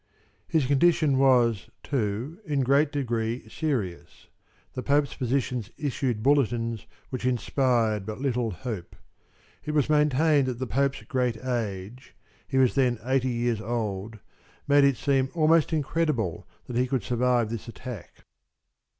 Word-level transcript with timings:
His 0.47 0.65
condition 0.65 1.19
was, 1.19 1.69
too, 1.83 2.39
in 2.43 2.61
a 2.61 2.65
great 2.65 2.91
degree 2.91 3.47
serious. 3.47 4.29
The 4.73 4.81
Pope's 4.81 5.13
physicians 5.13 5.69
issued 5.77 6.23
bulletins 6.23 6.87
which 7.11 7.23
inspired 7.23 8.03
but 8.03 8.19
little 8.19 8.49
hope. 8.49 8.95
It 9.63 9.75
was 9.75 9.91
maintained 9.91 10.47
that 10.47 10.57
the 10.57 10.65
Pope's 10.65 11.03
great 11.03 11.37
age 11.45 12.15
he 12.47 12.57
was 12.57 12.73
then 12.73 12.97
eighty 13.03 13.29
years 13.29 13.61
old 13.61 14.17
made 14.67 14.85
it 14.85 14.97
seem 14.97 15.29
almost 15.35 15.71
incredible 15.71 16.47
that 16.65 16.77
he 16.77 16.87
could 16.87 17.03
survive 17.03 17.51
this 17.51 17.67
attack. 17.67 18.25